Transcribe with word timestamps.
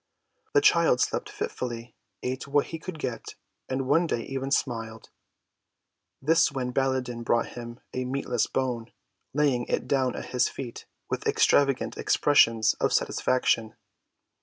The 0.55 0.61
child 0.61 0.99
slept 0.99 1.29
fitfully, 1.29 1.93
ate 2.23 2.47
what 2.47 2.65
he 2.73 2.79
could 2.79 2.97
get, 2.97 3.35
and 3.69 3.87
one 3.87 4.07
day 4.07 4.21
even 4.23 4.49
smiled. 4.49 5.11
This 6.19 6.51
when 6.51 6.71
Baladan 6.73 7.21
brought 7.23 7.49
him 7.49 7.81
a 7.93 8.03
meatless 8.03 8.47
bone, 8.47 8.91
laying 9.31 9.65
it 9.67 9.87
down 9.87 10.15
at 10.15 10.31
his 10.33 10.49
feet 10.49 10.87
with 11.07 11.27
extravagant 11.27 11.97
expressions 11.97 12.73
of 12.79 12.91
satisfaction. 12.91 13.75